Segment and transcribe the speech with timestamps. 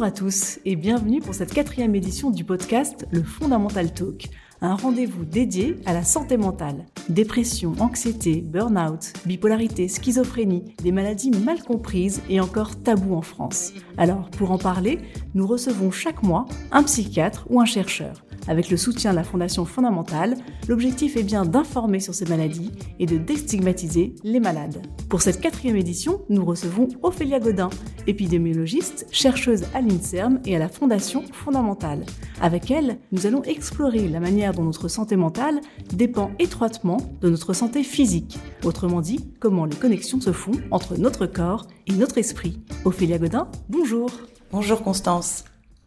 [0.00, 4.30] Bonjour à tous et bienvenue pour cette quatrième édition du podcast Le Fondamental Talk,
[4.62, 6.86] un rendez-vous dédié à la santé mentale.
[7.08, 13.72] Dépression, anxiété, burn-out, bipolarité, schizophrénie, des maladies mal comprises et encore tabous en France.
[13.98, 15.00] Alors, pour en parler,
[15.34, 18.22] nous recevons chaque mois un psychiatre ou un chercheur.
[18.48, 20.36] Avec le soutien de la Fondation fondamentale,
[20.68, 24.82] l'objectif est bien d'informer sur ces maladies et de déstigmatiser les malades.
[25.08, 27.70] Pour cette quatrième édition, nous recevons Ophélia Godin,
[28.06, 32.04] épidémiologiste, chercheuse à l'INSERM et à la Fondation fondamentale.
[32.40, 35.60] Avec elle, nous allons explorer la manière dont notre santé mentale
[35.92, 38.38] dépend étroitement de notre santé physique.
[38.64, 42.60] Autrement dit, comment les connexions se font entre notre corps et notre esprit.
[42.84, 44.10] Ophélia Godin, bonjour.
[44.52, 45.44] Bonjour Constance.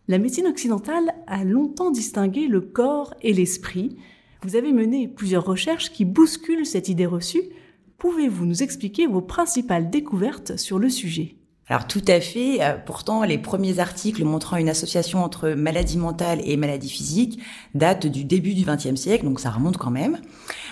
[0.09, 3.95] La médecine occidentale a longtemps distingué le corps et l'esprit.
[4.41, 7.43] Vous avez mené plusieurs recherches qui bousculent cette idée reçue.
[7.99, 11.37] Pouvez-vous nous expliquer vos principales découvertes sur le sujet?
[11.69, 12.61] Alors tout à fait.
[12.61, 17.39] Euh, pourtant, les premiers articles montrant une association entre maladie mentale et maladie physique
[17.73, 20.19] datent du début du XXe siècle, donc ça remonte quand même.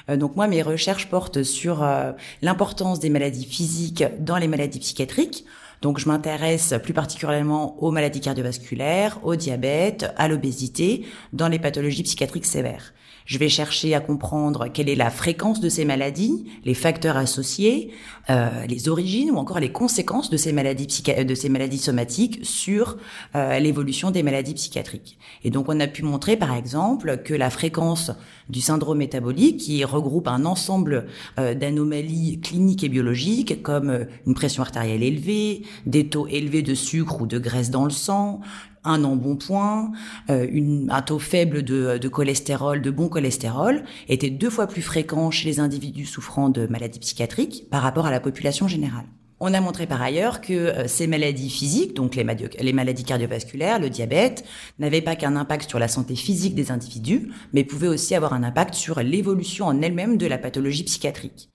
[0.10, 4.80] Euh, donc moi, mes recherches portent sur euh, l'importance des maladies physiques dans les maladies
[4.80, 5.46] psychiatriques.
[5.82, 12.04] Donc je m'intéresse plus particulièrement aux maladies cardiovasculaires, au diabète, à l'obésité, dans les pathologies
[12.04, 12.94] psychiatriques sévères.
[13.26, 17.92] Je vais chercher à comprendre quelle est la fréquence de ces maladies, les facteurs associés,
[18.30, 20.88] euh, les origines ou encore les conséquences de ces maladies
[21.26, 22.98] de ces maladies somatiques sur
[23.36, 25.18] euh, l'évolution des maladies psychiatriques.
[25.44, 28.12] Et donc on a pu montrer par exemple que la fréquence
[28.50, 31.08] du syndrome métabolique qui regroupe un ensemble
[31.40, 37.22] euh, d'anomalies cliniques et biologiques comme une pression artérielle élevée, des taux élevés de sucre
[37.22, 38.42] ou de graisse dans le sang,
[38.84, 39.92] un embonpoint,
[40.30, 44.82] euh, une, un taux faible de, de, cholestérol, de bon cholestérol, était deux fois plus
[44.82, 49.06] fréquent chez les individus souffrant de maladies psychiatriques par rapport à la population générale.
[49.44, 52.26] On a montré par ailleurs que euh, ces maladies physiques, donc les,
[52.60, 54.46] les maladies cardiovasculaires, le diabète,
[54.78, 58.44] n'avaient pas qu'un impact sur la santé physique des individus, mais pouvaient aussi avoir un
[58.44, 61.50] impact sur l'évolution en elle-même de la pathologie psychiatrique.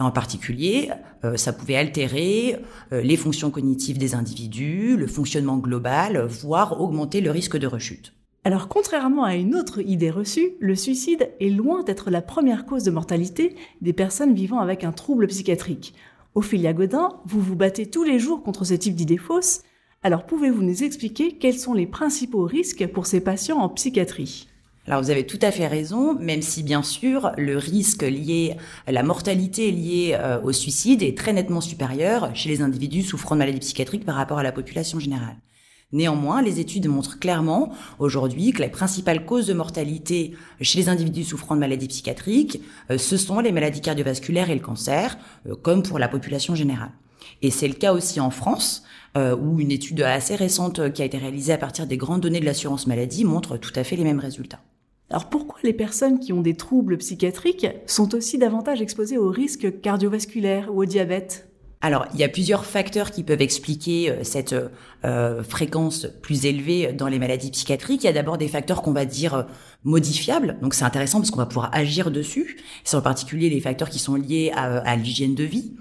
[0.00, 0.90] En particulier,
[1.24, 2.56] euh, ça pouvait altérer
[2.92, 8.14] euh, les fonctions cognitives des individus, le fonctionnement global, voire augmenter le risque de rechute.
[8.44, 12.84] Alors contrairement à une autre idée reçue, le suicide est loin d'être la première cause
[12.84, 15.94] de mortalité des personnes vivant avec un trouble psychiatrique.
[16.34, 19.60] Ophélia Godin, vous vous battez tous les jours contre ce type d'idées fausses.
[20.02, 24.49] Alors pouvez-vous nous expliquer quels sont les principaux risques pour ces patients en psychiatrie?
[24.86, 28.56] Alors vous avez tout à fait raison, même si bien sûr le risque lié,
[28.88, 33.40] la mortalité liée euh, au suicide est très nettement supérieur chez les individus souffrant de
[33.40, 35.36] maladies psychiatriques par rapport à la population générale.
[35.92, 41.24] Néanmoins, les études montrent clairement aujourd'hui que la principale cause de mortalité chez les individus
[41.24, 42.60] souffrant de maladies psychiatriques,
[42.90, 45.18] euh, ce sont les maladies cardiovasculaires et le cancer,
[45.48, 46.92] euh, comme pour la population générale.
[47.42, 48.84] Et c'est le cas aussi en France,
[49.16, 52.44] où une étude assez récente qui a été réalisée à partir des grandes données de
[52.44, 54.60] l'assurance maladie montre tout à fait les mêmes résultats.
[55.10, 59.80] Alors pourquoi les personnes qui ont des troubles psychiatriques sont aussi davantage exposées aux risques
[59.80, 61.49] cardiovasculaires ou au diabète?
[61.82, 64.54] Alors, il y a plusieurs facteurs qui peuvent expliquer euh, cette
[65.06, 68.02] euh, fréquence plus élevée dans les maladies psychiatriques.
[68.02, 69.42] Il y a d'abord des facteurs qu'on va dire euh,
[69.84, 72.58] modifiables, donc c'est intéressant parce qu'on va pouvoir agir dessus.
[72.84, 75.72] C'est en particulier les facteurs qui sont liés à, l'hygiène de vie.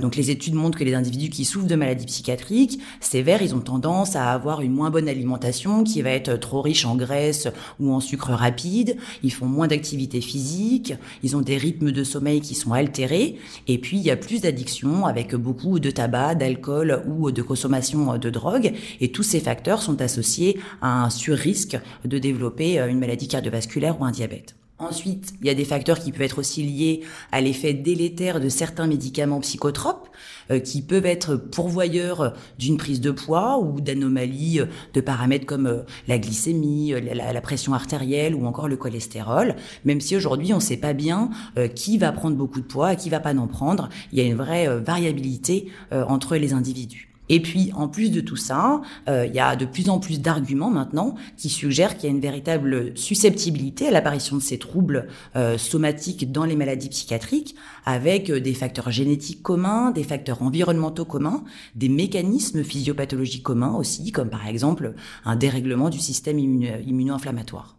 [0.00, 3.60] donc, les études montrent que les individus qui souffrent de maladies psychiatriques sévères, ils ont
[3.60, 7.48] tendance à avoir une moins bonne alimentation qui va être trop riche en graisse
[7.80, 8.96] ou en sucre rapide.
[9.22, 10.94] Ils font moins d'activité physique.
[11.22, 13.36] Ils ont des rythmes de sommeil qui sont altérés.
[13.68, 18.18] Et puis, il y a plus d'addiction avec beaucoup de tabac, d'alcool ou de consommation
[18.18, 18.72] de drogue.
[19.00, 24.04] Et tous ces facteurs sont associés à un surrisque de développer une maladie cardiovasculaire ou
[24.04, 24.54] un diabète.
[24.88, 27.00] Ensuite, il y a des facteurs qui peuvent être aussi liés
[27.32, 30.08] à l'effet délétère de certains médicaments psychotropes
[30.50, 35.66] euh, qui peuvent être pourvoyeurs d'une prise de poids ou d'anomalies euh, de paramètres comme
[35.66, 39.56] euh, la glycémie, la, pression artérielle ou encore le cholestérol.
[39.84, 41.30] Même si aujourd'hui on ne sait pas bien
[41.74, 44.24] qui va prendre beaucoup de poids et qui va pas en prendre, il y a
[44.24, 47.13] une vraie variabilité entre les individus.
[47.28, 50.20] Et puis, en plus de tout ça, euh, il y a de plus en plus
[50.20, 55.08] d'arguments maintenant qui suggèrent qu'il y a une véritable susceptibilité à l'apparition de ces troubles
[55.36, 57.54] euh, somatiques dans les maladies psychiatriques,
[57.86, 61.44] avec euh, des facteurs génétiques communs, des facteurs environnementaux communs,
[61.74, 64.94] des mécanismes physiopathologiques communs aussi, comme par exemple
[65.24, 67.78] un dérèglement du système immuno-inflammatoire.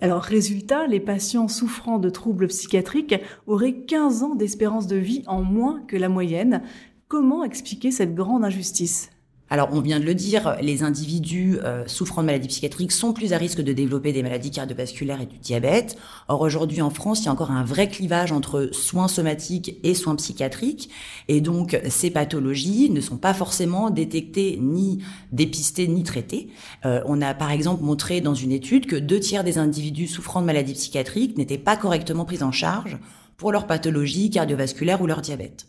[0.00, 3.14] Alors résultat, les patients souffrant de troubles psychiatriques
[3.46, 6.62] auraient 15 ans d'espérance de vie en moins que la moyenne,
[7.08, 9.10] Comment expliquer cette grande injustice?
[9.50, 13.34] Alors, on vient de le dire, les individus euh, souffrant de maladies psychiatriques sont plus
[13.34, 15.96] à risque de développer des maladies cardiovasculaires et du diabète.
[16.28, 19.94] Or, aujourd'hui, en France, il y a encore un vrai clivage entre soins somatiques et
[19.94, 20.88] soins psychiatriques.
[21.28, 26.48] Et donc, ces pathologies ne sont pas forcément détectées, ni dépistées, ni traitées.
[26.86, 30.40] Euh, on a, par exemple, montré dans une étude que deux tiers des individus souffrant
[30.40, 32.98] de maladies psychiatriques n'étaient pas correctement pris en charge
[33.36, 35.66] pour leur pathologie cardiovasculaire ou leur diabète.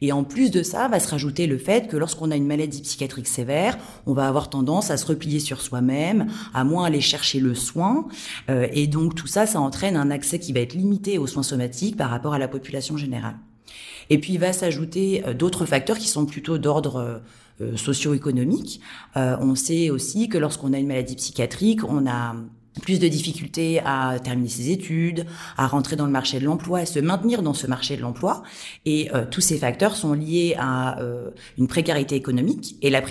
[0.00, 2.82] Et en plus de ça, va se rajouter le fait que lorsqu'on a une maladie
[2.82, 7.40] psychiatrique sévère, on va avoir tendance à se replier sur soi-même, à moins aller chercher
[7.40, 8.08] le soin.
[8.50, 11.42] Euh, et donc tout ça, ça entraîne un accès qui va être limité aux soins
[11.42, 13.36] somatiques par rapport à la population générale.
[14.10, 17.22] Et puis il va s'ajouter euh, d'autres facteurs qui sont plutôt d'ordre
[17.60, 18.80] euh, socio-économique.
[19.14, 22.34] on sait aussi que lorsqu'on a une maladie psychiatrique, on a
[22.80, 25.26] plus de difficultés à terminer ses études,
[25.56, 28.42] à rentrer dans le marché de l'emploi, à se maintenir dans ce marché de l'emploi.
[28.86, 32.76] Et euh, tous ces facteurs sont liés à euh, une précarité économique.
[32.82, 33.02] Et la,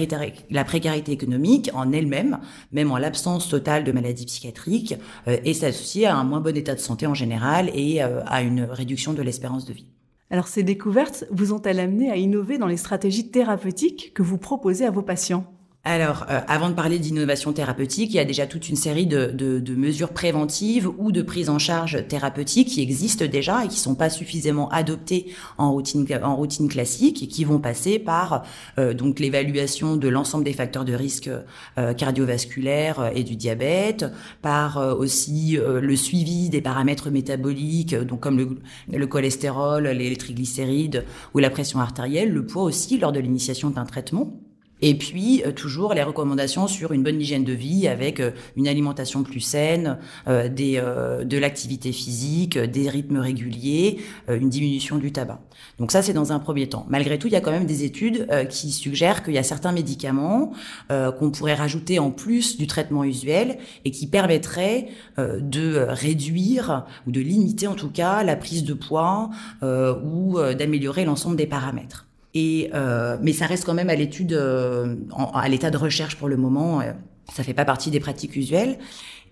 [0.49, 2.39] la précarité économique en elle-même,
[2.71, 4.95] même en l'absence totale de maladies psychiatriques,
[5.27, 8.63] euh, est associée à un moins bon état de santé en général et à une
[8.63, 9.85] réduction de l'espérance de vie.
[10.29, 14.85] Alors ces découvertes vous ont-elles amené à innover dans les stratégies thérapeutiques que vous proposez
[14.85, 15.45] à vos patients?
[15.83, 19.73] Alors, euh, avant de parler d'innovation thérapeutique, il y a déjà toute une série de,
[19.75, 24.11] mesures préventives ou de prise en charge thérapeutique qui existent déjà et qui sont pas
[24.11, 28.43] suffisamment adoptées en routine, en routine classique et qui vont passer par
[28.77, 31.31] euh, donc l'évaluation de l'ensemble des facteurs de risque
[31.79, 34.05] euh, cardiovasculaires et du diabète,
[34.43, 38.59] par aussi le suivi des paramètres métaboliques, donc comme le,
[38.91, 43.85] le cholestérol, les triglycérides ou la pression artérielle, le poids aussi lors de l'initiation d'un
[43.85, 44.39] traitement.
[44.81, 48.67] Et puis euh, toujours les recommandations sur une bonne hygiène de vie avec euh, une
[48.67, 49.97] alimentation plus saine,
[50.27, 53.99] euh, des, de l'activité physique, des rythmes réguliers,
[54.29, 55.39] une diminution du tabac.
[55.79, 56.85] Donc ça c'est dans un premier temps.
[56.89, 59.71] Malgré tout, il y a quand même des études qui suggèrent qu'il y a certains
[59.71, 60.51] médicaments
[60.89, 64.87] qu'on pourrait rajouter en plus du traitement usuel et qui permettraient
[65.17, 69.29] de réduire ou de limiter en tout cas la prise de poids
[69.61, 72.07] ou d'améliorer l'ensemble des paramètres.
[72.33, 74.95] Et euh, mais ça reste quand même à l'étude, euh,
[75.33, 76.81] à l'état de recherche pour le moment.
[76.81, 76.93] Euh,
[77.33, 78.77] ça fait pas partie des pratiques usuelles.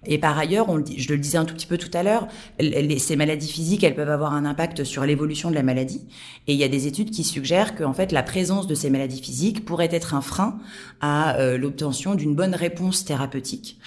[0.06, 2.28] Et par ailleurs, on, je le disais un tout petit peu tout à l'heure,
[3.00, 6.08] ces maladies physiques, elles peuvent avoir un impact sur l'évolution de la maladie.
[6.48, 9.22] Et il y a des études qui suggèrent qu'en fait, la présence de ces maladies
[9.22, 10.58] physiques pourrait être un frein
[11.02, 13.78] à euh, l'obtention d'une bonne réponse thérapeutique.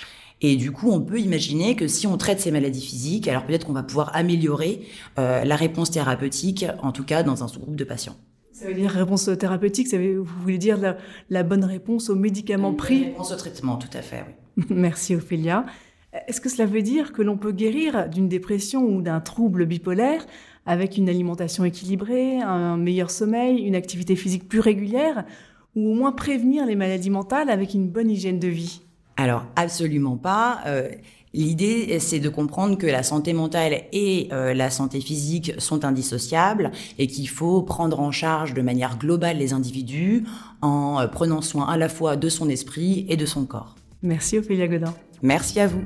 [0.43, 3.67] Et du coup, on peut imaginer que si on traite ces maladies physiques, alors peut-être
[3.67, 4.83] qu'on va pouvoir améliorer
[5.19, 8.17] euh, la réponse thérapeutique, en tout cas dans un sous-groupe de patients.
[8.53, 10.79] Ça veut dire réponse thérapeutique, ça veut, vous voulez dire
[11.31, 13.05] la, bonne réponse aux médicaments pris?
[13.05, 14.65] Réponse au traitement, tout à fait, oui.
[14.71, 15.65] Merci Ophélia.
[16.29, 20.27] Est-ce que cela veut dire que l'on peut guérir d'une dépression ou d'un trouble bipolaire
[20.67, 25.25] avec une alimentation équilibrée, un meilleur sommeil, une activité physique plus régulière,
[25.75, 28.83] ou au moins prévenir les maladies mentales avec une bonne hygiène de vie?
[29.17, 30.61] Alors absolument pas.
[30.67, 30.91] Euh,
[31.35, 36.73] L'idée, c'est de comprendre que la santé mentale et euh, la santé physique sont indissociables
[36.99, 40.25] et qu'il faut prendre en charge de manière globale les individus
[40.61, 43.77] en euh, prenant soin à la fois de son esprit et de son corps.
[44.03, 44.95] Merci Ophélia Godin.
[45.23, 45.83] Merci à vous.